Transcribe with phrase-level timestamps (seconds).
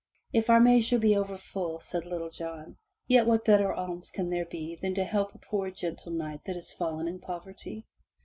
[0.33, 4.45] "If our measure be over full,'* said Little John, "yet what better alms can there
[4.47, 7.85] be than to help a poor gentle knight that is fallen in poverty?"